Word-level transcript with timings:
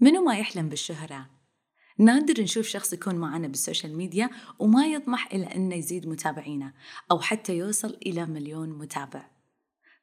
منو 0.00 0.24
ما 0.24 0.38
يحلم 0.38 0.68
بالشهرة؟ 0.68 1.30
نادر 1.98 2.42
نشوف 2.42 2.66
شخص 2.66 2.92
يكون 2.92 3.14
معنا 3.14 3.48
بالسوشيال 3.48 3.96
ميديا 3.96 4.30
وما 4.58 4.86
يطمح 4.86 5.32
إلى 5.32 5.44
أنه 5.54 5.74
يزيد 5.74 6.08
متابعينه 6.08 6.72
أو 7.10 7.20
حتى 7.20 7.56
يوصل 7.56 7.96
إلى 8.06 8.26
مليون 8.26 8.68
متابع 8.68 9.30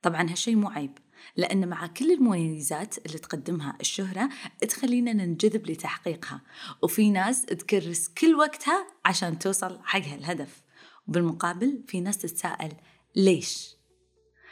طبعا 0.01 0.29
هالشي 0.29 0.55
مو 0.55 0.69
عيب 0.69 0.97
لأن 1.35 1.67
مع 1.67 1.87
كل 1.87 2.11
المميزات 2.11 3.05
اللي 3.05 3.17
تقدمها 3.17 3.77
الشهرة 3.81 4.29
تخلينا 4.69 5.13
ننجذب 5.13 5.69
لتحقيقها 5.69 6.41
وفي 6.81 7.09
ناس 7.09 7.45
تكرس 7.45 8.07
كل 8.07 8.35
وقتها 8.35 8.87
عشان 9.05 9.39
توصل 9.39 9.79
حق 9.83 10.01
هالهدف 10.03 10.61
وبالمقابل 11.07 11.83
في 11.87 12.01
ناس 12.01 12.17
تتساءل 12.17 12.73
ليش؟ 13.15 13.77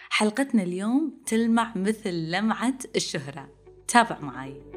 حلقتنا 0.10 0.64
اليوم 0.64 1.22
تلمع 1.26 1.74
مثل 1.76 2.14
لمعة 2.14 2.80
الشهرة 2.96 3.50
تابع 3.88 4.20
معاي 4.20 4.75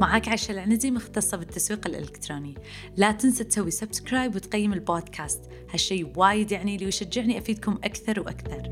معاك 0.00 0.28
عائشة 0.28 0.52
العنزي 0.52 0.90
مختصة 0.90 1.36
بالتسويق 1.36 1.86
الإلكتروني. 1.86 2.54
لا 2.96 3.12
تنسى 3.12 3.44
تسوي 3.44 3.70
subscribe 3.70 4.34
وتقيم 4.34 4.72
البودكاست. 4.72 5.40
هالشي 5.70 6.06
وايد 6.16 6.52
يعني 6.52 6.76
لي 6.76 6.84
ويشجعني 6.84 7.38
أفيدكم 7.38 7.78
أكثر 7.84 8.20
وأكثر. 8.20 8.70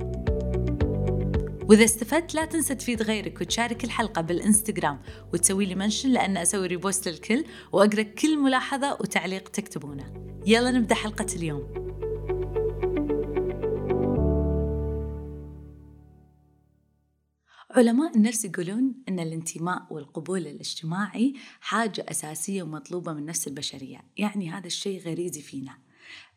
وإذا 1.68 1.84
استفدت 1.84 2.34
لا 2.34 2.44
تنسى 2.44 2.74
تفيد 2.74 3.02
غيرك 3.02 3.40
وتشارك 3.40 3.84
الحلقة 3.84 4.22
بالإنستغرام 4.22 5.00
وتسوي 5.32 5.66
لي 5.66 5.74
mention 5.74 6.08
لأن 6.08 6.36
أسوي 6.36 6.66
repost 6.66 7.08
للكل 7.08 7.44
وأقرأ 7.72 8.02
كل 8.02 8.38
ملاحظة 8.38 8.92
وتعليق 8.92 9.48
تكتبونه. 9.48 10.04
يلا 10.46 10.70
نبدأ 10.70 10.94
حلقة 10.94 11.26
اليوم. 11.36 11.75
علماء 17.76 18.16
النفس 18.16 18.44
يقولون 18.44 18.94
أن 19.08 19.20
الانتماء 19.20 19.86
والقبول 19.90 20.46
الاجتماعي 20.46 21.34
حاجة 21.60 22.06
أساسية 22.08 22.62
ومطلوبة 22.62 23.12
من 23.12 23.26
نفس 23.26 23.48
البشرية 23.48 24.00
يعني 24.16 24.50
هذا 24.50 24.66
الشيء 24.66 25.00
غريزي 25.00 25.40
فينا. 25.40 25.78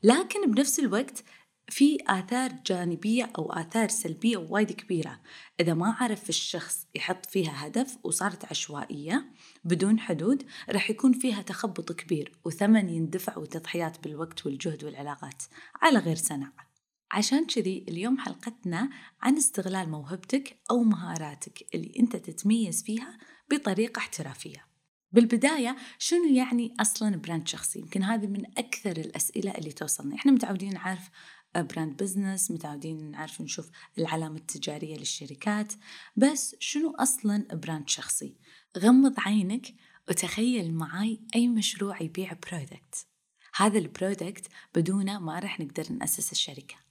لكن 0.04 0.52
بنفس 0.52 0.80
الوقت 0.80 1.24
في 1.70 1.98
آثار 2.08 2.52
جانبية 2.66 3.32
أو 3.38 3.54
آثار 3.54 3.88
سلبية 3.90 4.38
وايد 4.38 4.72
كبيرة. 4.72 5.20
إذا 5.60 5.74
ما 5.74 5.96
عرف 6.00 6.30
الشخص 6.30 6.88
يحط 6.96 7.26
فيها 7.26 7.68
هدف 7.68 7.98
وصارت 8.04 8.46
عشوائية 8.46 9.26
بدون 9.64 10.00
حدود 10.00 10.44
راح 10.70 10.90
يكون 10.90 11.14
فيها 11.14 11.42
تخبط 11.42 11.92
كبير 11.92 12.32
وثمن 12.46 12.90
يندفع 12.90 13.38
وتضحيات 13.38 14.04
بالوقت 14.04 14.46
والجهد 14.46 14.84
والعلاقات. 14.84 15.44
على 15.82 16.00
غير 16.00 16.16
سنة 16.16 16.69
عشان 17.12 17.46
كذي 17.46 17.86
اليوم 17.88 18.18
حلقتنا 18.18 18.90
عن 19.22 19.38
استغلال 19.38 19.90
موهبتك 19.90 20.60
أو 20.72 20.84
مهاراتك 20.84 21.76
اللي 21.76 21.94
أنت 22.00 22.16
تتميز 22.16 22.84
فيها 22.84 23.18
بطريقة 23.52 24.00
احترافية. 24.00 24.66
بالبداية 25.12 25.76
شنو 26.00 26.26
يعني 26.26 26.74
أصلا 26.80 27.16
brand 27.16 27.48
شخصي؟ 27.48 27.80
يمكن 27.80 28.04
هذه 28.04 28.28
من 28.28 28.46
أكثر 28.46 28.92
الأسئلة 28.92 29.52
اللي 29.52 29.72
توصلنا. 29.72 30.16
إحنا 30.16 30.32
متعودين 30.32 30.74
نعرف 30.74 31.10
brand 31.56 32.04
business 32.04 32.52
متعودين 32.52 33.12
نعرف 33.12 33.42
نشوف 33.42 33.70
العلامة 33.98 34.38
التجارية 34.38 34.98
للشركات. 34.98 35.74
بس 36.16 36.56
شنو 36.60 36.96
أصلا 37.00 37.48
brand 37.54 37.90
شخصي؟ 37.90 38.38
غمض 38.78 39.14
عينك 39.18 39.68
وتخيل 40.10 40.74
معاي 40.74 41.22
أي 41.36 41.48
مشروع 41.48 42.02
يبيع 42.02 42.34
product 42.34 43.08
هذا 43.56 43.78
ال 43.78 43.86
product 43.87 44.48
بدونه 44.76 45.20
ما 45.20 45.40
راح 45.40 45.60
نقدر 45.60 45.94
نأسس 45.94 46.32
الشركة. 46.32 46.89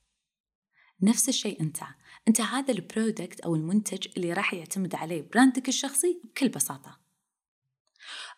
نفس 1.02 1.28
الشيء 1.28 1.60
أنت. 1.60 1.76
أنت 2.28 2.40
هذا 2.40 2.72
ال 2.72 2.81
product 2.81 3.40
أو 3.40 3.54
المنتج 3.54 4.06
اللي 4.16 4.32
راح 4.32 4.54
يعتمد 4.54 4.94
عليه 4.94 5.28
brand 5.32 5.62
ك 5.62 5.68
الشخصي 5.68 6.20
بكل 6.24 6.48
بساطة. 6.48 6.98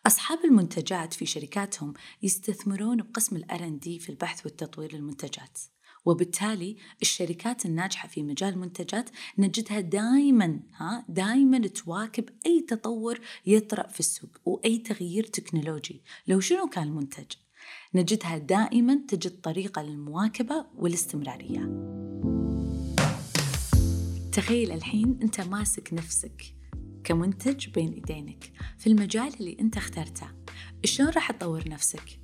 أصحاب 0.07 0.45
المنتجات 0.45 1.13
في 1.13 1.25
شركاتهم 1.25 1.93
يستثمرون 2.23 2.97
بقسم 2.97 3.35
ال 3.35 3.69
R&D 3.69 3.99
في 3.99 4.09
البحث 4.09 4.45
والتطوير 4.45 4.95
للمنتجات. 4.95 5.59
وبالتالي 6.05 6.77
الشركات 7.01 7.65
الناجحة 7.65 8.07
في 8.07 8.23
مجال 8.23 8.53
المنتجات 8.53 9.09
نجدها 9.37 9.79
دائما 9.79 10.59
ها 10.75 11.05
دائما 11.09 11.67
تواكب 11.67 12.29
أي 12.45 12.61
تطور 12.61 13.19
يطرأ 13.45 13.87
في 13.87 13.99
السوق 13.99 14.29
وأي 14.45 14.77
تغيير 14.77 15.23
تكنولوجي. 15.23 16.01
لو 16.27 16.39
شنو 16.39 16.67
كان 16.67 16.87
المنتج؟ 16.87 17.31
نجدها 17.93 18.37
دائما 18.37 19.01
تجد 19.07 19.41
طريقة 19.41 19.81
للمواكبة 19.81 20.65
والاستمرارية. 20.75 21.91
تخيل 24.31 24.71
الحين 24.71 25.19
أنت 25.21 25.41
ماسك 25.41 25.93
نفسك 25.93 26.55
كمنتج 27.03 27.69
بين 27.69 27.93
إيدينك 27.93 28.51
في 28.77 28.87
المجال 28.87 29.33
اللي 29.39 29.57
أنت 29.59 29.77
اخترته 29.77 30.27
شلون 30.85 31.09
راح 31.09 31.31
تطور 31.31 31.69
نفسك؟ 31.69 32.19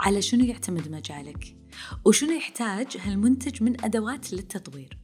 على 0.00 0.22
شنو 0.22 0.44
يعتمد 0.44 0.88
مجالك؟ 0.90 1.56
وشنو 2.04 2.30
يحتاج 2.30 2.96
هالمنتج 3.00 3.62
من 3.62 3.84
أدوات 3.84 4.32
للتطوير؟ 4.32 4.98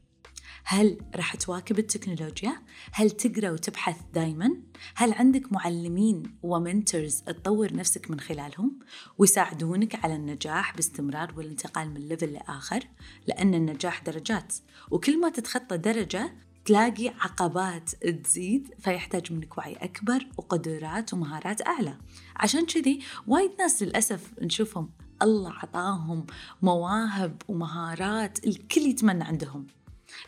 هل 0.65 0.99
راح 1.17 1.35
تواكب 1.35 1.79
التكنولوجيا؟ 1.79 2.63
هل 2.93 3.11
تقرأ 3.11 3.51
وتبحث 3.51 3.97
دايما؟ 4.15 4.51
هل 4.95 5.13
عندك 5.13 5.53
معلمين 5.53 6.23
و 6.43 6.52
mentors 6.52 7.21
تطور 7.21 7.75
نفسك 7.75 8.11
من 8.11 8.21
خلالهم 8.21 8.79
ويساعدونك 9.19 10.05
على 10.05 10.17
النجاح 10.17 10.77
باستمرار 10.77 11.35
والانتقال 11.37 11.91
من 11.91 12.01
level 12.01 12.33
لآخر؟ 12.33 12.85
لأن 13.27 13.55
النجاح 13.55 14.03
درجات 14.03 14.55
وكل 14.91 15.21
ما 15.21 15.29
تتخطى 15.29 15.77
درجة 15.77 16.48
تلاقي 16.69 17.09
عقبات 17.09 17.91
تزيد 17.91 18.75
فيحتاج 18.79 19.33
منك 19.33 19.59
وعي 19.59 19.73
أكبر 19.73 20.27
وقدرات 20.37 21.15
ومهارات 21.15 21.67
أعلى. 21.67 21.99
عشان 22.37 22.67
كذي 22.67 23.01
وايد 23.27 23.51
ناس 23.59 23.83
للأسف 23.83 24.33
نشوفهم 24.43 24.91
الله 25.23 25.53
عطاهم 25.53 26.27
مواهب 26.63 27.43
ومهارات 27.49 28.47
الكل 28.47 28.81
يتمنى 28.81 29.25
عندهم. 29.25 29.67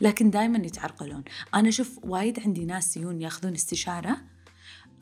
لكن 0.01 0.31
دائما 0.31 0.59
يتعرقلون. 0.59 1.25
أنا 1.55 1.69
أشوف 1.69 1.99
وايد 2.03 2.41
عندي 2.41 2.65
ناس 2.65 2.97
يجون 2.97 3.21
ياخذون 3.21 3.55
استشارة 3.55 4.17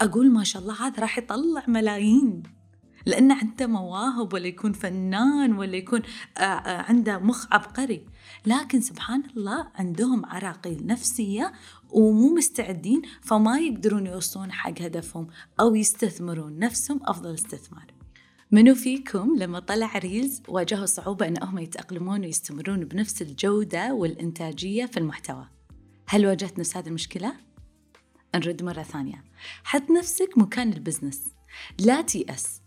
أقول 0.01 0.31
ما 0.31 0.45
شاء 0.45 0.63
الله 0.63 0.87
هذا 0.87 1.01
راح 1.01 1.19
يطلع 1.19 1.65
ملايين. 1.69 2.43
لأنه 3.07 3.35
عنده 3.35 3.67
مواهب 3.67 4.33
ولا 4.33 4.47
يكون 4.47 4.73
فنان 4.73 5.53
ولا 5.53 5.77
يكون 5.77 6.03
آه، 6.39 6.41
آه، 6.41 6.83
عنده 6.83 7.19
مخ 7.19 7.47
عبقري. 7.53 8.07
لكن 8.47 8.81
سبحان 8.81 9.23
الله 9.37 9.69
عندهم 9.75 10.27
عراقيل 10.27 10.87
نفسية 10.87 11.53
ومو 11.91 12.35
مستعدين 12.35 13.03
فما 13.21 13.59
يقدرون 13.59 14.07
يوصلون 14.07 14.53
حق 14.53 14.83
هدفهم 14.83 15.27
أو 15.61 15.75
يستثمرون 15.75 16.59
نفسهم 16.59 17.01
أفضل 17.05 17.35
استثمار. 17.35 17.87
منو 18.51 18.75
فيكم 18.75 19.37
لما 19.39 19.61
طلع 19.61 19.99
ريلز 19.99 20.43
واجهوا 20.49 20.87
صعوبة 20.87 21.29
أنهم 21.29 21.59
يتأقلمون 21.59 22.21
ويستمرون 22.21 22.85
بنفس 22.85 23.23
الجودة 23.23 23.95
والإنتاجية 23.95 24.87
في 24.87 24.97
المحتوى؟ 24.97 25.49
هل 26.07 26.27
واجهت 26.27 26.59
نفس 26.59 26.77
هذه 26.77 26.87
المشكلة؟ 26.89 27.33
نرد 28.35 28.63
مرة 28.63 28.83
ثانية. 28.83 29.25
حط 29.65 29.91
نفسك 29.91 30.39
مكان 30.39 30.73
ال 30.73 30.78
business. 30.78 31.25
لا 31.79 32.01
تيأس 32.01 32.61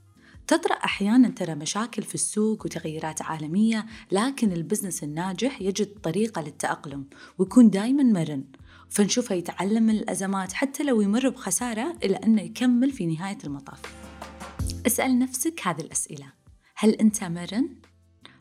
تطرأ 0.51 0.75
أحيانا 0.75 1.29
ترى 1.29 1.56
مشاكل 1.56 2.03
في 2.03 2.16
السوق 2.16 2.66
وتغيرات 2.66 3.22
عالمية 3.22 3.85
لكن 4.12 4.51
ال 4.52 4.57
business 4.57 5.03
الناجح 5.03 5.62
يجد 5.62 6.00
طريقة 6.03 6.41
للتأقلم 6.41 7.06
ويكون 7.38 7.69
دايما 7.69 8.03
مرن 8.03 8.44
فنشوفه 8.89 9.35
يتعلم 9.35 9.84
من 9.84 9.95
الأزمات 9.95 10.53
حتى 10.53 10.84
لو 10.84 11.01
يمر 11.01 11.29
بخسارة 11.29 11.95
إلى 12.03 12.16
أنه 12.16 12.41
يكمل 12.41 12.91
في 12.91 13.06
نهاية 13.06 13.38
المطاف 13.44 13.79
اسأل 14.88 15.19
نفسك 15.19 15.67
هذه 15.67 15.81
الأسئلة 15.81 16.34
هل 16.75 16.89
أنت 16.89 17.23
مرن؟ 17.23 17.69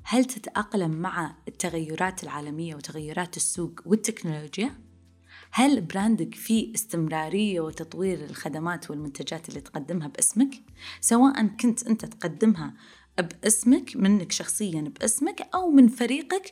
هل 0.05 0.25
تتأقلم 0.25 0.91
مع 0.91 1.37
التغيرات 1.49 2.23
العالمية 2.23 2.75
وتغيرات 2.75 3.37
السوق 3.37 3.81
والتكنولوجيا؟ 3.87 4.90
هل 5.53 5.81
brand 5.81 6.26
ك 6.26 6.35
فيه 6.35 6.75
استمرارية 6.75 7.61
وتطوير 7.61 8.25
الخدمات 8.25 8.91
والمنتجات 8.91 9.49
اللي 9.49 9.61
تقدمها 9.61 10.09
باسمك؟ 10.09 10.55
سواء 11.01 11.47
كنت 11.47 11.87
أنت 11.87 12.05
تقدمها 12.05 12.75
باسمك 13.19 13.97
منك 13.97 14.33
شخصيا 14.33 14.93
باسمك 15.01 15.49
أو 15.55 15.71
من 15.71 15.89
فريقك 15.89 16.51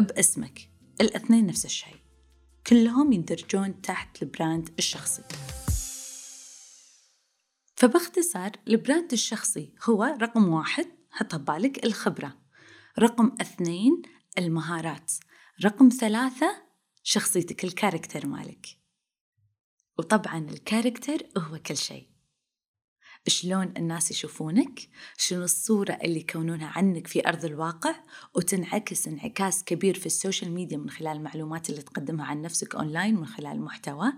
باسمك. 0.00 0.70
الاثنين 1.00 1.46
نفس 1.46 1.64
الشيء. 1.64 1.96
كلهم 2.66 3.12
يندرجون 3.12 3.82
تحت 3.82 4.22
ال 4.22 4.30
brand 4.30 4.68
الشخصي. 4.78 5.22
فباختصار 7.76 8.50
ال 8.68 8.75
brand 8.75 9.12
الشخصي 9.12 9.72
هو 9.84 10.04
رقم 10.04 10.48
واحد 10.48 10.86
حط 11.10 11.34
ببالك 11.34 11.84
الخبرة. 11.84 12.36
رقم 12.98 13.32
اثنين 13.40 14.02
المهارات. 14.38 15.12
رقم 15.64 15.88
ثلاثة 15.88 16.69
شخصيتك 17.02 17.64
ال 17.64 17.70
character 17.70 18.26
مالك. 18.26 18.66
وطبعا 19.98 20.38
ال 20.38 20.47
character 20.47 21.26
هو 21.38 21.58
كل 21.58 21.76
شيء. 21.76 22.10
شلون 23.26 23.72
الناس 23.76 24.10
يشوفونك 24.10 24.88
شنو 25.16 25.44
الصورة 25.44 25.98
اللي 26.04 26.20
يكونونها 26.20 26.72
عنك 26.76 27.06
في 27.06 27.28
أرض 27.28 27.44
الواقع 27.44 27.94
وتنعكس 28.34 29.08
انعكاس 29.08 29.64
كبير 29.64 29.94
في 29.98 30.06
ال 30.06 30.13
social 30.13 30.52
media 30.52 30.76
من 30.76 30.90
خلال 30.90 31.16
المعلومات 31.16 31.70
اللي 31.70 31.82
تقدمها 31.82 32.26
عن 32.26 32.42
نفسك 32.42 32.74
أونلاين 32.74 33.14
من 33.14 33.26
خلال 33.26 33.52
المحتوى 33.52 34.12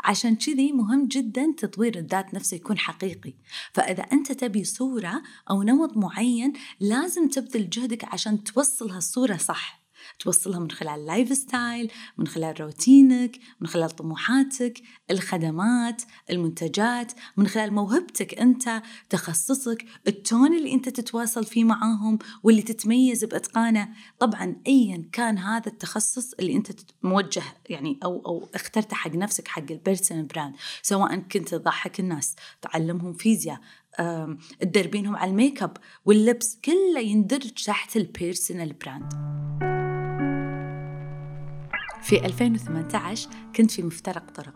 عشان 0.00 0.36
كذي 0.36 0.72
مهم 0.72 1.08
جدا 1.08 1.54
تطوير 1.58 1.98
الذات 1.98 2.34
نفسه 2.34 2.54
يكون 2.54 2.78
حقيقي. 2.78 3.34
فإذا 3.72 4.02
أنت 4.02 4.32
تبي 4.32 4.64
صورة 4.64 5.22
أو 5.50 5.62
نمط 5.62 5.96
معين 5.96 6.52
لازم 6.80 7.28
تبذل 7.28 7.70
جهدك 7.70 8.04
عشان 8.04 8.44
توصل 8.44 8.90
هالصورة 8.90 9.36
صح. 9.36 9.81
توصلها 10.18 10.58
من 10.58 10.70
خلال 10.70 11.06
lifestyle 11.06 11.92
من 12.18 12.26
خلال 12.26 12.60
روتينك 12.60 13.38
من 13.60 13.66
خلال 13.66 13.90
طموحاتك 13.90 14.82
الخدمات 15.10 16.02
المنتجات 16.30 17.12
من 17.36 17.46
خلال 17.46 17.72
موهبتك 17.72 18.38
أنت 18.38 18.82
تخصصك 19.10 19.84
ال 20.08 20.18
tone 20.18 20.56
اللي 20.56 20.72
أنت 20.72 20.88
تتواصل 20.88 21.44
فيه 21.44 21.64
معاهم 21.64 22.18
واللي 22.42 22.62
تتميز 22.62 23.24
بإتقانه. 23.24 23.88
طبعا 24.18 24.56
أيا 24.66 25.04
كان 25.12 25.38
هذا 25.38 25.66
التخصص 25.66 26.32
اللي 26.32 26.56
أنت 26.56 26.72
موجه 27.02 27.42
يعني 27.68 27.98
أو, 28.04 28.22
أو 28.26 28.48
اخترته 28.54 28.96
حق 28.96 29.14
نفسك 29.14 29.48
حق 29.48 29.70
ال 29.70 29.76
personal 29.76 30.26
brand 30.26 30.54
سواء 30.82 31.16
كنت 31.16 31.48
تضحك 31.48 32.00
الناس 32.00 32.36
تعلمهم 32.62 33.12
فيزياء 33.12 33.60
تدربينهم 34.60 35.16
على 35.16 35.30
الميك 35.30 35.62
اب 35.62 35.76
واللبس 36.04 36.58
كله 36.64 37.00
يندرج 37.00 37.52
تحت 37.64 37.96
ال 37.96 38.04
personal 38.04 38.72
brand 38.72 39.71
في 42.02 42.26
2018 42.26 43.30
كنت 43.56 43.70
في 43.70 43.82
مفترق 43.82 44.30
طرق. 44.30 44.54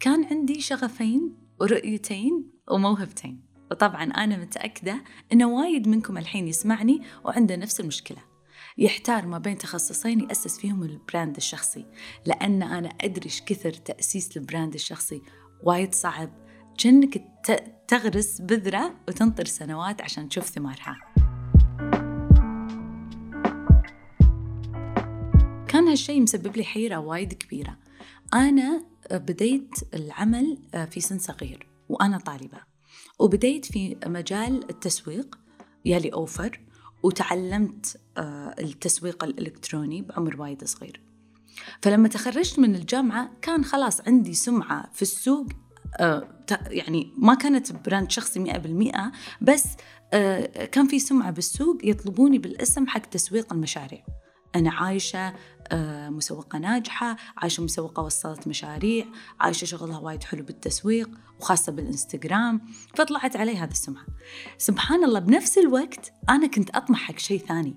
كان 0.00 0.24
عندي 0.24 0.60
شغفين 0.60 1.36
ورؤيتين 1.60 2.50
وموهبتين. 2.70 3.44
وطبعا 3.70 4.04
أنا 4.04 4.36
متأكدة 4.36 5.04
أن 5.32 5.42
وايد 5.42 5.88
منكم 5.88 6.18
الحين 6.18 6.48
يسمعني 6.48 7.02
وعنده 7.24 7.56
نفس 7.56 7.80
المشكلة. 7.80 8.18
يحتار 8.78 9.26
ما 9.26 9.38
بين 9.38 9.58
تخصصين 9.58 10.20
يأسس 10.20 10.60
فيهم 10.60 10.82
ال 10.82 10.91
brand 10.91 11.36
الشخصي 11.36 11.86
لأن 12.26 12.62
أنا 12.62 12.88
أدري 13.00 13.30
كثر 13.46 13.72
تأسيس 13.72 14.36
ال 14.36 14.42
brand 14.42 14.74
الشخصي. 14.74 15.22
وايد 15.62 15.94
صعب. 15.94 16.30
كأنك 16.78 17.24
تغرس 17.88 18.40
بذرة 18.40 18.94
وتنطر 19.08 19.44
سنوات 19.44 20.02
عشان 20.02 20.28
تشوف 20.28 20.44
ثمارها. 20.44 21.13
هالشيء 25.94 26.20
مسبب 26.20 26.56
لي 26.56 26.64
حيرة 26.64 26.96
وايد 26.96 27.32
كبيرة. 27.32 27.78
أنا 28.34 28.84
بديت 29.10 29.70
العمل 29.94 30.58
في 30.90 31.00
سن 31.00 31.18
صغير 31.18 31.68
وأنا 31.88 32.18
طالبة. 32.18 32.58
وبديت 33.18 33.64
في 33.64 33.96
مجال 34.06 34.70
التسويق 34.70 35.38
يالي 35.84 36.12
أوفر 36.12 36.60
وتعلمت 37.02 38.00
التسويق 38.58 39.24
الإلكتروني 39.24 40.02
بعمر 40.02 40.40
وايد 40.40 40.64
صغير. 40.64 41.00
فلما 41.82 42.08
تخرجت 42.08 42.58
من 42.58 42.74
الجامعة 42.74 43.30
كان 43.42 43.64
خلاص 43.64 44.00
عندي 44.00 44.34
سمعة 44.34 44.90
في 44.92 45.02
السوق 45.02 45.46
يعني 46.66 47.12
ما 47.18 47.34
كانت 47.34 47.72
براند 47.72 48.10
شخصي 48.10 48.40
مئة 48.40 48.58
بالمئة 48.58 49.12
بس 49.40 49.64
كان 50.72 50.86
في 50.88 50.98
سمعة 50.98 51.30
بالسوق 51.30 51.78
يطلبوني 51.84 52.38
بالاسم 52.38 52.86
حق 52.86 53.06
تسويق 53.06 53.52
المشاريع. 53.52 54.04
أنا 54.54 54.70
عايشة 54.70 55.34
آه، 55.68 56.08
مسوقة 56.08 56.58
ناجحة 56.58 57.16
عايشة 57.36 57.62
مسوقة 57.62 58.02
وصلت 58.02 58.48
مشاريع 58.48 59.06
عايشة 59.40 59.64
شغلها 59.64 59.98
وايد 59.98 60.24
حلو 60.24 60.42
بالتسويق 60.42 61.10
وخاصة 61.40 61.72
بالإنستغرام 61.72 62.60
فطلعت 62.94 63.36
علي 63.36 63.56
هذا 63.56 63.70
السمعة. 63.70 64.06
سبحان 64.58 65.04
الله 65.04 65.20
بنفس 65.20 65.58
الوقت 65.58 66.12
أنا 66.28 66.46
كنت 66.46 66.70
أطمح 66.70 66.98
حق 66.98 67.18
شيء 67.18 67.38
ثاني. 67.38 67.74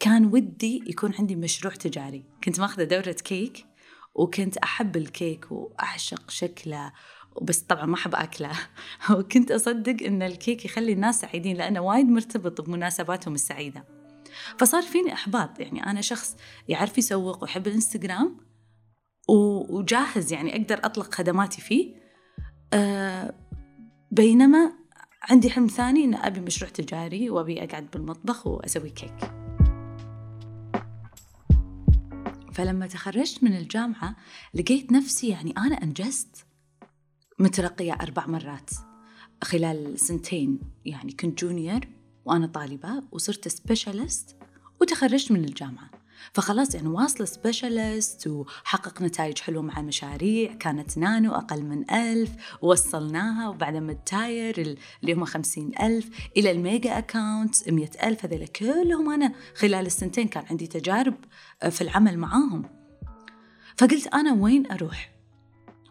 كان 0.00 0.26
ودي 0.26 0.84
يكون 0.86 1.14
عندي 1.18 1.36
مشروع 1.36 1.74
تجاري. 1.74 2.24
كنت 2.44 2.60
ماخذة 2.60 2.84
دورة 2.84 3.12
كيك 3.12 3.66
وكنت 4.14 4.56
أحب 4.56 4.96
الكيك 4.96 5.52
وأعشق 5.52 6.30
شكله 6.30 6.92
بس 7.42 7.58
طبعا 7.58 7.86
ما 7.86 7.94
أحب 7.94 8.14
أكله. 8.14 8.52
وكنت 9.10 9.50
أصدق 9.50 10.06
أن 10.06 10.22
الكيك 10.22 10.64
يخلي 10.64 10.92
الناس 10.92 11.20
سعيدين 11.20 11.56
لأنه 11.56 11.80
وايد 11.80 12.08
مرتبط 12.08 12.60
بمناسباتهم 12.60 13.34
السعيدة. 13.34 13.97
فصار 14.58 14.82
فيني 14.82 15.12
إحباط. 15.12 15.60
يعني 15.60 15.86
أنا 15.86 16.00
شخص 16.00 16.36
يعرف 16.68 16.98
يسوق 16.98 17.42
ويحب 17.42 17.66
الإنستغرام 17.66 18.36
وجاهز 19.28 20.32
يعني 20.32 20.56
أقدر 20.56 20.80
أطلق 20.84 21.14
خدماتي 21.14 21.60
فيه. 21.60 21.94
أه 22.72 23.34
بينما 24.10 24.72
عندي 25.22 25.50
حلم 25.50 25.66
ثاني 25.66 26.04
أن 26.04 26.14
أبي 26.14 26.40
مشروع 26.40 26.70
تجاري 26.70 27.30
وأبي 27.30 27.64
أقعد 27.64 27.90
بالمطبخ 27.90 28.46
وأسوي 28.46 28.90
كيك. 28.90 29.32
فلما 32.52 32.86
تخرجت 32.86 33.44
من 33.44 33.56
الجامعة 33.56 34.16
لقيت 34.54 34.92
نفسي 34.92 35.28
يعني 35.28 35.54
أنا 35.58 35.82
أنجزت 35.82 36.46
مترقية 37.38 37.92
أربع 37.92 38.26
مرات 38.26 38.70
خلال 39.44 40.00
سنتين. 40.00 40.60
يعني 40.84 41.12
كنت 41.12 41.44
junior 41.44 41.80
وأنا 42.24 42.46
طالبة 42.46 43.02
وصرت 43.12 43.48
specialist 43.48 44.37
وتخرجت 44.80 45.32
من 45.32 45.44
الجامعة. 45.44 45.90
فخلاص 46.32 46.74
يعني 46.74 46.88
واصلة 46.88 47.26
specialist 47.26 48.26
وحقق 48.26 49.02
نتائج 49.02 49.38
حلوة 49.38 49.62
مع 49.62 49.82
مشاريع 49.82 50.54
كانت 50.54 50.98
نانو 50.98 51.34
أقل 51.34 51.62
من 51.62 51.90
ألف 51.90 52.30
ووصلناها. 52.62 53.48
وبعدين 53.48 53.82
من 53.82 53.90
ال 53.90 54.07
tier 54.07 54.76
اللي 55.02 55.12
هم 55.12 55.24
خمسين 55.24 55.72
ألف 55.80 56.08
إلى 56.36 56.50
ال 56.50 56.60
mega 56.60 56.98
account 56.98 57.68
مئة 57.68 58.08
ألف 58.08 58.24
هذول 58.24 58.46
كلهم. 58.46 59.10
أنا 59.10 59.32
خلال 59.54 59.86
السنتين 59.86 60.28
كان 60.28 60.44
عندي 60.50 60.66
تجارب 60.66 61.14
في 61.70 61.80
العمل 61.80 62.18
معاهم. 62.18 62.62
فقلت 63.76 64.06
أنا 64.06 64.32
وين 64.32 64.72
أروح؟ 64.72 65.17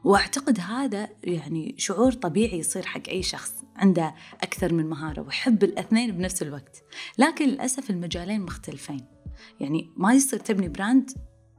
وأعتقد 0.07 0.59
هذا 0.59 1.09
يعني 1.23 1.75
شعور 1.77 2.11
طبيعي 2.11 2.59
يصير 2.59 2.85
حق 2.85 3.09
أي 3.09 3.23
شخص 3.23 3.53
عنده 3.75 4.15
أكثر 4.41 4.73
من 4.73 4.89
مهارة 4.89 5.21
ويحب 5.21 5.63
الاثنين 5.63 6.11
بنفس 6.11 6.41
الوقت. 6.41 6.83
لكن 7.17 7.45
للأسف 7.45 7.89
المجالين 7.89 8.41
مختلفين. 8.41 9.05
يعني 9.59 9.89
ما 9.97 10.13
يصير 10.13 10.39
تبني 10.39 10.69
brand 10.69 11.11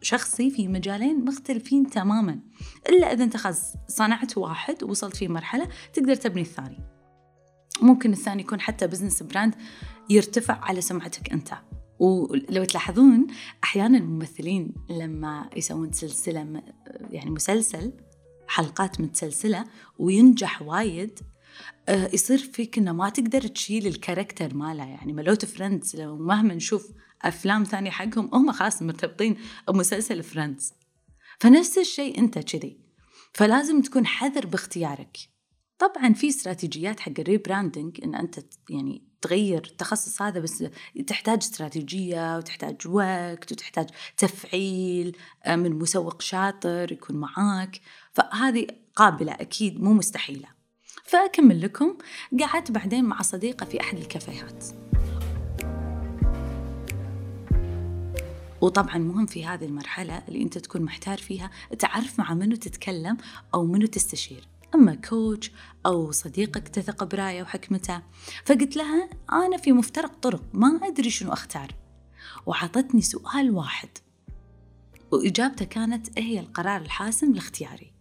شخصي 0.03 0.51
في 0.51 0.69
مجالين 0.69 1.25
مختلفين 1.25 1.91
تماما. 1.91 2.41
إلا 2.89 3.13
إذا 3.13 3.25
أنت 3.25 3.37
خلاص 3.37 3.75
صنعت 3.89 4.39
واحد 4.39 4.85
ووصلت 4.85 5.17
فيه 5.17 5.29
مرحلة 5.29 5.69
تقدر 5.93 6.15
تبني 6.15 6.43
الثاني. 6.43 6.79
ممكن 7.83 8.13
الثاني 8.13 8.43
يكون 8.43 8.61
حتى 8.61 8.87
business 8.87 9.23
brand 9.23 9.55
يرتفع 10.11 10.55
على 10.55 10.81
سمعتك 10.81 11.33
أنت. 11.33 11.49
ولو 11.99 12.65
تلاحظون 12.65 13.27
أحيانا 13.65 13.99
الممثلين 13.99 14.75
لما 14.91 15.51
يسوون 15.57 15.93
سلسلة 15.93 16.63
يعني 17.11 17.31
مسلسل 17.31 17.93
حلقات 18.49 19.01
متسلسلة 19.01 19.65
وينجح 19.99 20.63
وايد. 20.63 21.21
آه، 21.89 22.11
يصير 22.13 22.39
فيك 22.39 22.79
إنه 22.79 22.93
ما 22.93 23.09
تقدر 23.09 23.41
تشيل 23.47 23.87
ال 23.87 23.94
character 23.94 24.55
ماله 24.55 24.85
يعني. 24.85 25.13
مالوت 25.13 25.45
Friends 25.45 25.97
لو 25.97 26.17
مهما 26.17 26.55
نشوف 26.55 26.93
أفلام 27.23 27.65
ثانية 27.65 27.91
حقهم 27.91 28.31
هم 28.33 28.53
خلاص 28.53 28.83
مرتبطين 28.83 29.37
بمسلسل 29.69 30.23
Friends 30.23 30.73
فنفس 31.41 31.79
الشيء 31.79 32.19
أنت 32.19 32.39
كذي. 32.39 32.81
فلازم 33.33 33.83
تكون 33.83 34.07
حذر 34.07 34.47
باختيارك. 34.47 35.19
طبعا 35.79 36.13
في 36.13 36.29
استراتيجيات 36.29 37.01
حق 37.01 37.13
ال 37.19 37.26
rebranding 37.26 38.01
إن 38.05 38.15
أنت 38.15 38.41
يعني 38.71 39.09
تغير 39.21 39.65
التخصص 39.65 40.23
هذا 40.23 40.41
بس 40.41 40.65
تحتاج 41.07 41.39
استراتيجية 41.39 42.37
وتحتاج 42.37 42.89
وقت 42.89 43.53
وتحتاج 43.53 43.87
تفعيل 44.17 45.17
آه، 45.45 45.57
من 45.57 45.73
مسوق 45.73 46.23
شاطر 46.23 46.93
يكون 46.93 47.17
معاك. 47.17 47.81
فهذه 48.19 48.67
قابلة 48.97 49.33
أكيد 49.33 49.83
مو 49.83 49.93
مستحيلة. 49.93 50.49
فأكمل 51.05 51.63
لكم. 51.63 51.99
قعدت 52.41 52.71
بعدين 52.71 53.05
مع 53.05 53.23
صديقة 53.23 53.67
في 53.67 53.81
أحد 53.81 53.99
الكافيهات. 53.99 54.65
وطبعا 58.61 58.99
مهم 58.99 59.27
في 59.27 59.47
هذه 59.47 59.65
المرحلة 59.65 60.23
اللي 60.29 60.43
أنت 60.43 60.59
تكون 60.59 60.83
محتار 60.83 61.19
فيها 61.19 61.51
تعرف 61.79 62.19
مع 62.19 62.35
منو 62.35 62.57
تتكلم 62.57 63.17
أو 63.55 63.67
منو 63.67 63.87
تستشير. 63.87 64.49
أما 64.75 64.95
coach 64.95 65.53
أو 65.87 66.13
صديقك 66.13 66.69
تثق 66.69 67.05
برأيه 67.05 67.43
وحكمته. 67.43 68.03
فقلت 68.45 68.77
لها 68.77 69.09
أنا 69.33 69.57
في 69.57 69.73
مفترق 69.73 70.13
طرق 70.23 70.43
ما 70.53 70.81
أدري 70.83 71.11
شنو 71.11 71.33
أختار. 71.33 71.75
وعطتني 72.47 73.03
سؤال 73.03 73.51
واحد. 73.51 73.89
وإجابته 75.13 75.65
كانت 75.65 76.19
إيه 76.19 76.25
هي 76.25 76.41
القرار 76.41 76.81
الحاسم 76.81 77.33
لاختياري؟ 77.35 77.98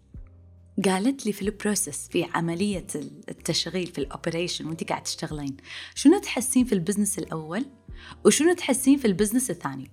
قالت 0.86 1.26
لي 1.26 1.34
في 1.34 1.42
ال 1.42 1.50
process 1.50 2.08
في 2.12 2.28
عملية 2.34 2.88
التشغيل 3.30 3.88
في 3.88 3.98
ال 3.98 4.05
operation 4.05 4.68
وانت 4.68 4.84
قاعد 4.84 5.04
تشتغلين 5.04 5.58
شنو 5.96 6.20
تحسين 6.20 6.66
في 6.66 6.74
ال 6.74 6.79
business 6.79 7.20
الأول 7.20 7.66
وشنو 8.26 8.54
تحسين 8.54 8.98
في 8.98 9.08
ال 9.08 9.12
business 9.12 9.52
الثاني؟ 9.52 9.92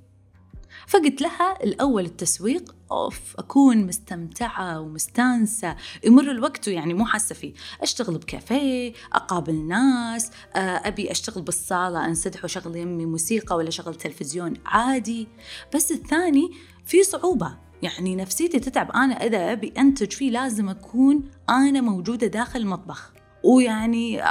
فقلت 0.86 1.22
لها 1.22 1.64
الأول 1.64 2.04
التسويق 2.04 2.74
أوف 2.92 3.36
أكون 3.38 3.86
مستمتعة 3.86 4.80
ومستانسة 4.80 5.76
يمر 6.04 6.30
الوقت 6.30 6.68
يعني 6.68 6.94
مو 6.94 7.04
حاسة 7.04 7.34
فيه 7.34 7.52
أشتغل 7.80 8.18
بكافيه 8.18 8.92
أقابل 9.12 9.54
ناس 9.54 10.30
آه، 10.56 10.58
أبي 10.58 11.10
أشتغل 11.10 11.42
بالصالة 11.42 12.06
أنسدح 12.06 12.42
وأشغل 12.42 12.76
يمي 12.76 13.06
موسيقى 13.06 13.56
ولا 13.56 13.68
أشغل 13.68 13.94
تلفزيون 13.94 14.54
عادي 14.66 15.28
بس 15.74 15.92
الثاني 15.92 16.50
في 16.84 17.02
صعوبة. 17.02 17.64
يعني 17.84 18.16
نفسيتي 18.16 18.60
تتعب. 18.60 18.90
أنا 18.90 19.14
إذا 19.14 19.52
أبي 19.52 19.72
أنتج 19.78 20.12
فيه 20.12 20.30
لازم 20.30 20.68
أكون 20.68 21.30
أنا 21.48 21.80
موجودة 21.80 22.26
داخل 22.26 22.60
المطبخ. 22.60 23.12
ويعني 23.44 24.22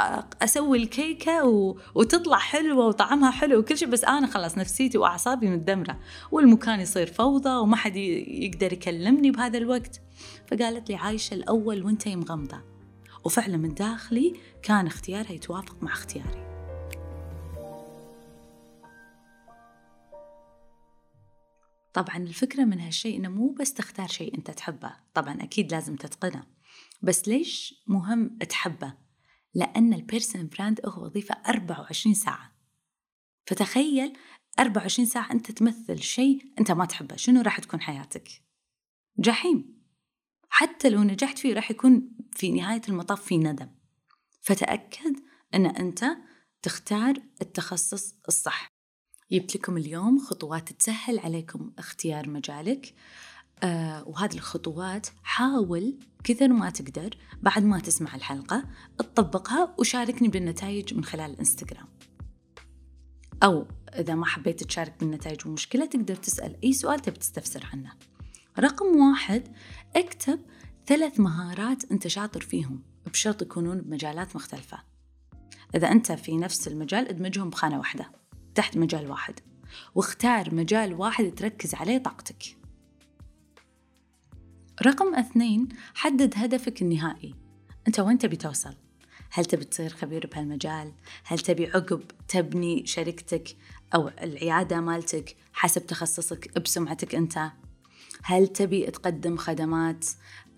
أسوي 0.41 0.77
الكيكة 0.77 1.45
و... 1.45 1.77
وتطلع 1.95 2.38
حلوة 2.38 2.88
وطعمها 2.88 3.31
حلو 3.31 3.60
وكل 3.60 3.77
شيء 3.77 3.88
بس 3.88 4.03
أنا 4.03 4.27
خلاص 4.27 4.57
نفسيتي 4.57 4.98
وأعصابي 4.98 5.50
متدمرة. 5.50 6.00
والمكان 6.31 6.79
يصير 6.79 7.07
فوضى 7.07 7.50
وما 7.50 7.75
حد 7.75 7.95
يقدر 7.95 8.74
يكلمني 8.74 9.31
بهذا 9.31 9.57
الوقت. 9.57 10.01
فقالت 10.48 10.89
لي 10.89 10.95
عايشة 10.95 11.33
الأول 11.33 11.83
وأنت 11.83 12.07
مغمضه 12.07 12.62
وفعلا 13.24 13.57
من 13.57 13.74
داخلي 13.74 14.33
كان 14.63 14.88
اختيارها 14.88 15.31
يتوافق 15.31 15.75
مع 15.81 15.91
اختياري. 15.91 16.52
طبعا 21.93 22.17
الفكرة 22.17 22.63
من 22.63 22.79
هالشيء 22.79 23.17
إنه 23.17 23.29
مو 23.29 23.51
بس 23.59 23.73
تختار 23.73 24.07
شيء 24.07 24.38
أنت 24.38 24.51
تحبه 24.51 24.95
طبعا 25.13 25.43
أكيد 25.43 25.71
لازم 25.71 25.95
تتقنه 25.95 26.43
بس 27.01 27.27
ليش 27.27 27.83
مهم 27.88 28.38
تحبه؟ 28.38 28.93
لأن 29.53 29.93
ال 29.93 30.00
personal 30.00 30.48
brand 30.48 30.82
هو 30.85 31.05
وظيفة 31.05 31.35
24 31.47 32.15
ساعة. 32.15 32.51
فتخيل 33.47 34.17
24 34.59 35.05
ساعة 35.05 35.31
أنت 35.31 35.51
تمثل 35.51 36.00
شيء 36.00 36.53
أنت 36.59 36.71
ما 36.71 36.85
تحبه 36.85 37.15
شنو 37.15 37.41
راح 37.41 37.59
تكون 37.59 37.81
حياتك؟ 37.81 38.29
جحيم. 39.19 39.83
حتى 40.50 40.89
لو 40.89 41.03
نجحت 41.03 41.39
فيه 41.39 41.53
راح 41.53 41.71
يكون 41.71 42.17
في 42.31 42.51
نهاية 42.51 42.81
المطاف 42.89 43.23
في 43.23 43.38
ندم. 43.38 43.69
فتأكد 44.41 45.15
أن 45.53 45.65
أنت 45.65 46.05
تختار 46.62 47.13
التخصص 47.41 48.15
الصح. 48.27 48.73
جبت 49.32 49.56
لكم 49.56 49.77
اليوم 49.77 50.20
خطوات 50.20 50.72
تسهل 50.72 51.20
عليكم 51.20 51.72
اختيار 51.77 52.30
مجالك. 52.30 52.94
آه 53.63 54.08
وهذه 54.08 54.34
الخطوات 54.34 55.08
حاول 55.24 56.00
كثر 56.24 56.48
ما 56.48 56.70
تقدر 56.70 57.18
بعد 57.42 57.63
ما 57.63 57.80
تسمع 57.80 58.15
الحلقة 58.15 58.63
تطبقها 58.98 59.75
وشاركني 59.80 60.27
بالنتائج 60.27 60.94
من 60.94 61.03
خلال 61.03 61.32
الانستغرام 61.32 61.88
أو 63.44 63.68
إذا 64.00 64.15
ما 64.15 64.25
حبيت 64.25 64.63
تشارك 64.63 65.00
بالنتائج 65.00 65.39
والمشكلة 65.46 65.86
تقدر 65.86 66.15
تسأل 66.15 66.58
أي 66.63 66.74
سؤال 66.74 67.00
تبي 67.00 67.20
تستفسر 67.20 67.70
عنه. 67.74 67.92
رقم 68.60 68.86
واحد 68.86 69.48
اكتب 69.96 70.39
ثلاث 70.88 71.20
مهارات 71.20 71.92
أنت 71.92 72.08
شاطر 72.08 72.42
فيهم 72.42 72.84
بشرط 73.06 73.42
يكونون 73.42 73.82
بمجالات 73.82 74.36
مختلفة. 74.36 74.80
إذا 75.75 75.92
أنت 75.92 76.12
في 76.12 76.38
نفس 76.38 76.68
المجال 76.68 77.08
ادمجهم 77.08 77.50
بخانة 77.50 77.77
واحدة. 77.77 78.23
تحت 78.55 78.77
مجال 78.77 79.10
واحد 79.10 79.39
واختار 79.95 80.55
مجال 80.55 80.93
واحد 80.93 81.31
تركز 81.36 81.75
عليه 81.75 81.98
طاقتك 81.98 82.57
رقم 84.86 85.15
اثنين 85.15 85.69
حدد 85.95 86.33
هدفك 86.38 86.81
النهائي 86.81 87.36
أنت 87.88 88.00
وين 88.00 88.17
تبي 88.17 88.36
توصل؟ 88.36 88.75
هل 89.31 89.45
تبي 89.45 89.65
تصير 89.65 89.89
خبير 89.89 90.27
بهالمجال؟ 90.27 90.93
هل 91.24 91.39
تبي 91.39 91.67
عقب 91.67 92.01
تبني 92.27 92.86
شركتك 92.86 93.55
أو 93.95 94.07
العيادة 94.07 94.81
مالتك 94.81 95.36
حسب 95.53 95.88
تخصصك 95.88 96.60
بسمعتك 96.60 97.15
أنت؟ 97.15 97.51
هل 98.24 98.48
تبي 98.48 98.86
تقدم 98.86 99.38
خدمات؟ 99.38 100.06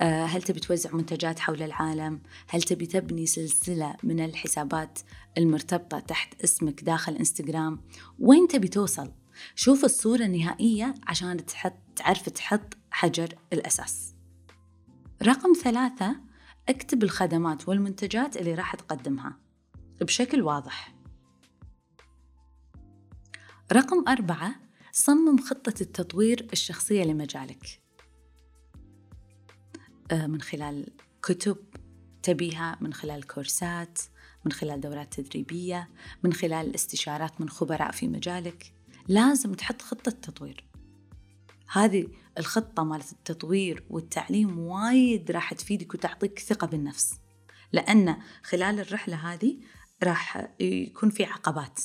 آه، 0.02 0.26
هل 0.26 0.42
تبي 0.42 0.60
توزع 0.60 0.92
منتجات 0.94 1.40
حول 1.40 1.64
العالم؟ 1.64 2.22
هل 2.48 2.62
تبي 2.62 2.86
تبني 2.86 3.26
سلسلة 3.26 3.96
من 4.04 4.26
الحسابات 4.26 5.00
المرتبطة 5.38 6.00
تحت 6.00 6.42
اسمك 6.44 6.84
داخل 6.84 7.16
إنستغرام؟ 7.16 7.82
وين 8.20 8.48
تبي 8.48 8.68
توصل؟ 8.68 9.12
شوف 9.56 9.86
الصورة 9.86 10.24
النهائية 10.24 10.94
عشان 11.08 11.46
تحط 11.46 11.74
تعرف 11.96 12.30
تحط 12.30 12.78
حجر 12.92 13.36
الأساس 13.54 14.16
رقم 15.24 15.54
ثلاثة 15.64 16.16
اكتب 16.70 17.04
الخدمات 17.04 17.70
والمنتجات 17.70 18.38
اللي 18.38 18.54
راح 18.54 18.76
تقدمها 18.76 19.38
بشكل 20.02 20.42
واضح 20.42 20.96
رقم 23.74 24.04
أربعة 24.08 24.56
صمم 24.98 25.38
خطة 25.38 25.74
التطوير 25.82 26.48
الشخصية 26.54 27.04
لمجالك. 27.04 27.82
آه، 30.12 30.28
من 30.28 30.42
خلال 30.42 30.88
كتب 31.24 31.58
تبيها 32.24 32.78
من 32.82 32.94
خلال 32.94 33.28
كورسات 33.28 34.00
من 34.46 34.52
خلال 34.52 34.82
دورات 34.82 35.22
تدريبية 35.22 35.90
من 36.24 36.34
خلال 36.34 36.76
استشارات 36.76 37.42
من 37.42 37.50
خبراء 37.50 37.92
في 37.92 38.08
مجالك. 38.08 38.74
لازم 39.08 39.54
تحط 39.54 39.82
خطة 39.82 40.12
تطوير 40.12 40.66
هذه 41.72 42.08
الخطة 42.38 42.84
مالت 42.84 43.12
التطوير 43.12 43.84
والتعليم 43.90 44.60
وايد 44.60 45.32
راح 45.32 45.54
تفيدك 45.54 45.94
وتعطيك 45.94 46.40
ثقة 46.40 46.68
بالنفس. 46.68 47.20
لأن 47.72 48.18
خلال 48.44 48.80
الرحلة 48.80 49.34
هذه 49.34 49.58
راح 50.04 50.56
يكون 50.60 51.10
في 51.10 51.24
عقبات. 51.24 51.80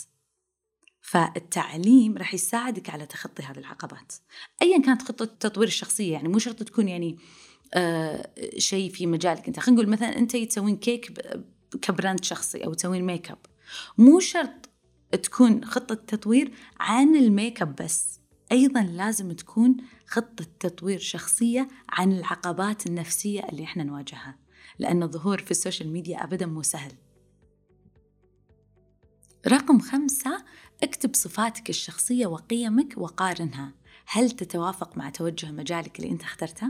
فالتعليم 1.01 2.17
راح 2.17 2.35
يساعدك 2.35 2.91
على 2.91 3.07
تخطي 3.07 3.43
هذه 3.43 3.59
العقبات. 3.59 4.13
ايا 4.63 4.79
كانت 4.83 5.03
خطة 5.03 5.23
التطوير 5.23 5.69
الشخصية 5.69 6.13
يعني 6.13 6.29
مو 6.29 6.39
شرط 6.39 6.63
تكون 6.63 6.89
يعني 6.89 7.19
آه 7.75 8.31
شيء 8.59 8.91
في 8.91 9.07
مجالك 9.07 9.47
أنت. 9.47 9.61
خلينا 9.61 9.81
نقول 9.81 9.93
مثلا 9.93 10.19
أنت 10.19 10.37
تسوين 10.37 10.77
كيك 10.77 11.13
ك 11.83 11.90
brand 11.90 12.25
شخصي 12.25 12.65
أو 12.65 12.75
تسوين 12.75 13.05
ميك 13.05 13.31
اب 13.31 13.39
مو 13.99 14.21
شرط 14.21 14.71
تكون 15.23 15.65
خطة 15.65 15.95
تطوير 15.95 16.53
عن 16.81 17.17
الميك 17.17 17.63
اب 17.63 17.77
بس. 17.77 18.21
أيضا 18.53 18.83
لازم 18.83 19.33
تكون 19.33 19.77
خطة 20.07 20.47
تطوير 20.61 20.99
شخصية 20.99 21.69
عن 21.89 22.13
العقبات 22.13 22.87
النفسية 22.87 23.49
اللي 23.49 23.65
إحنا 23.65 23.85
نواجهها. 23.85 24.39
لأن 24.79 25.03
الظهور 25.03 25.39
في 25.39 25.51
ال 25.51 25.57
social 25.57 25.93
media 25.93 26.25
أبدا 26.25 26.47
مو 26.47 26.63
سهل. 26.63 26.93
رقم 29.49 29.79
خمسة 29.79 30.45
اكتب 30.83 31.15
صفاتك 31.15 31.71
الشخصية 31.71 32.27
وقيمك 32.27 32.95
وقارنها. 32.97 33.73
هل 34.07 34.31
تتوافق 34.31 34.99
مع 34.99 35.11
توجه 35.11 35.51
مجالك 35.53 36.01
اللي 36.01 36.11
انت 36.11 36.23
اخترته؟ 36.23 36.67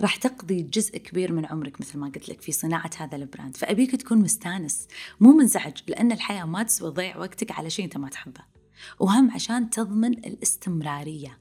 راح 0.00 0.16
تقضي 0.16 0.62
جزء 0.62 0.98
كبير 0.98 1.32
من 1.32 1.46
عمرك 1.46 1.80
مثل 1.80 1.98
ما 1.98 2.06
قلت 2.06 2.28
لك 2.28 2.40
في 2.40 2.52
صناعة 2.52 2.90
هذا 2.98 3.16
ال 3.16 3.22
brand. 3.22 3.56
فأبيك 3.56 3.96
تكون 3.96 4.18
مستانس 4.18 4.88
مو 5.20 5.32
منزعج 5.32 5.76
لأن 5.88 6.12
الحياة 6.12 6.44
ما 6.44 6.62
تسوى 6.62 6.90
ضيع 6.90 7.16
وقتك 7.16 7.50
على 7.50 7.70
شيء 7.70 7.84
أنت 7.84 7.96
ما 7.96 8.08
تحبه. 8.08 8.40
وهم 8.98 9.30
عشان 9.30 9.70
تضمن 9.70 10.12
الاستمرارية. 10.12 11.38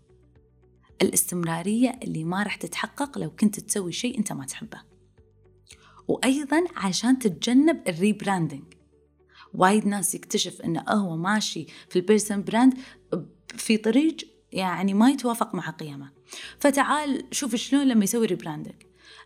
الاستمرارية 1.02 2.00
اللي 2.04 2.24
ما 2.24 2.44
راح 2.44 2.56
تتحقق 2.56 3.18
لو 3.18 3.30
كنت 3.30 3.60
تسوي 3.60 3.92
شيء 3.92 4.18
أنت 4.18 4.34
ما 4.34 4.46
تحبه. 4.46 4.82
وأيضا 6.08 6.64
عشان 6.76 7.20
تتجنب 7.20 7.88
ال 7.88 7.95
rebranding 7.95 8.64
وايد 9.54 9.88
ناس 9.88 10.16
يكتشف 10.16 10.62
انه 10.62 10.84
هو 10.90 11.18
ماشي 11.18 11.68
في 11.90 11.96
ال 12.00 12.05
personal 12.05 12.44
brand 12.44 12.74
في 13.48 13.78
طريق 13.78 14.18
يعني 14.52 14.94
ما 14.94 15.10
يتوافق 15.10 15.56
مع 15.56 15.70
قيمه. 15.70 16.10
فتعال 16.60 17.26
شوف 17.32 17.56
شلون 17.56 17.88
لما 17.88 18.04
يسوي 18.04 18.26
rebranding 18.26 18.76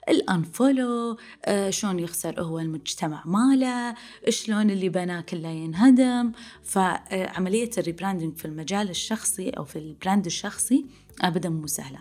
ال 0.09 0.21
unfollow 0.21 1.17
آه 1.45 1.69
شلون 1.69 1.99
يخسر 1.99 2.41
هو 2.41 2.59
المجتمع 2.59 3.23
ماله 3.25 3.95
شلون 4.29 4.69
اللي 4.69 4.89
بناه 4.89 5.21
كله 5.21 5.49
ينهدم. 5.49 6.31
فعملية 6.63 7.69
ال 7.77 7.83
rebranding 7.83 8.37
في 8.37 8.45
المجال 8.45 8.89
الشخصي 8.89 9.49
أو 9.49 9.63
في 9.63 9.75
ال 9.75 9.84
brand 9.84 10.25
الشخصي 10.25 10.85
أبدا 11.21 11.49
مو 11.49 11.67
سهلة. 11.67 11.99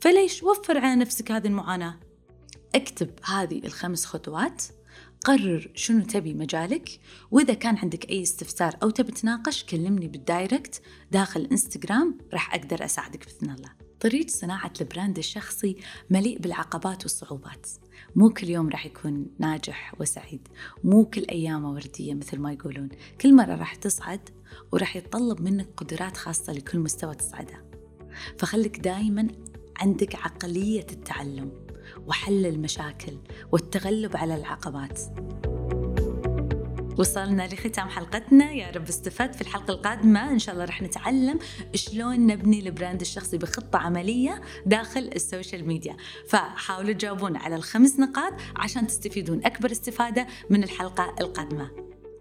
فليش؟ 0.00 0.42
وفر 0.42 0.78
على 0.78 0.96
نفسك 0.96 1.32
هذه 1.32 1.46
المعاناة. 1.46 2.00
اكتب 2.74 3.10
هذه 3.24 3.58
الخمس 3.64 4.04
خطوات. 4.04 4.62
قرر 5.24 5.70
شنو 5.74 6.04
تبي 6.04 6.34
مجالك. 6.34 7.00
وإذا 7.30 7.54
كان 7.54 7.76
عندك 7.76 8.10
أي 8.10 8.22
استفسار 8.22 8.76
أو 8.82 8.90
تبي 8.90 9.12
تناقش 9.12 9.64
كلمني 9.64 10.08
بال 10.08 10.27
direct 10.27 10.82
داخل 11.12 11.48
إنستغرام 11.52 12.18
راح 12.32 12.54
أقدر 12.54 12.84
أساعدك 12.84 13.26
بإذن 13.26 13.54
الله. 13.54 13.70
طريق 14.00 14.28
صناعة 14.30 14.72
ال 14.80 14.86
brand 14.86 15.18
الشخصي 15.18 15.76
مليء 16.10 16.38
بالعقبات 16.38 17.02
والصعوبات. 17.02 17.68
مو 18.16 18.30
كل 18.30 18.48
يوم 18.48 18.68
راح 18.68 18.86
يكون 18.86 19.26
ناجح 19.38 19.94
وسعيد. 20.00 20.48
مو 20.84 21.04
كل 21.04 21.24
أيامه 21.30 21.70
وردية 21.70 22.14
مثل 22.14 22.38
ما 22.38 22.52
يقولون. 22.52 22.88
كل 23.20 23.34
مرة 23.34 23.54
راح 23.54 23.74
تصعد 23.74 24.28
وراح 24.72 24.96
يتطلب 24.96 25.40
منك 25.40 25.68
قدرات 25.76 26.16
خاصة 26.16 26.52
لكل 26.52 26.78
مستوى 26.78 27.14
تصعده. 27.14 27.64
فخليك 28.38 28.78
دايما 28.78 29.28
عندك 29.76 30.14
عقلية 30.14 30.86
التعلم. 30.92 31.67
وحل 32.08 32.46
المشاكل 32.46 33.12
والتغلب 33.52 34.16
على 34.16 34.34
العقبات. 34.34 35.00
وصلنا 36.98 37.46
لختام 37.46 37.88
حلقتنا. 37.88 38.52
يا 38.52 38.70
رب 38.70 38.88
استفدت 38.88 39.34
في 39.34 39.40
الحلقة 39.40 39.72
القادمة. 39.72 40.30
إن 40.30 40.38
شاء 40.38 40.54
الله 40.54 40.64
رح 40.64 40.82
نتعلم 40.82 41.38
شلون 41.74 42.26
نبني 42.26 42.60
ال 42.60 42.67
brand 42.67 43.00
الشخصي 43.00 43.38
بخطة 43.38 43.78
عملية 43.78 44.40
داخل 44.66 45.00
ال 45.00 45.09
social 45.09 45.66
media. 45.66 45.96
فحاولوا 46.28 46.92
تجاوبون 46.92 47.36
على 47.36 47.56
الخمس 47.56 48.00
نقاط 48.00 48.32
عشان 48.56 48.86
تستفيدون. 48.86 49.44
أكبر 49.44 49.72
استفادة 49.72 50.26
من 50.50 50.64
الحلقة 50.64 51.14
القادمة. 51.20 51.70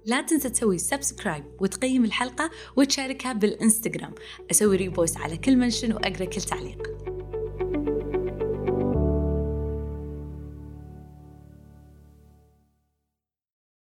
لا 0.06 0.22
تنسى 0.22 0.50
تسوي 0.50 0.78
subscribe 0.78 1.44
وتقيم 1.60 2.06
الحلقة 2.06 2.50
وتشاركها 2.76 3.34
بالإنستغرام. 3.34 4.14
أسوي 4.52 4.76
repost 4.76 5.18
على 5.18 5.38
كل 5.38 5.56
mention 5.56 5.94
وأقرأ 5.94 6.26
كل 6.26 6.42
تعليق. 6.42 7.17